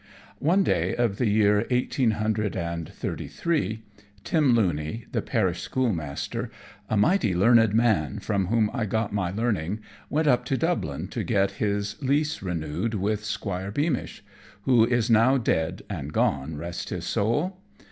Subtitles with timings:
[0.39, 3.83] One day of the year eighteen hundred and thirty three,
[4.23, 6.49] Tim Looney, the parish schoolmaster,
[6.89, 9.79] a mighty learned man, from whom I got my learning,
[10.09, 14.23] went up to Dublin, to get his lease renewed with 'Squire Beamish,
[14.63, 17.57] who is now dead and gone, rest his soul.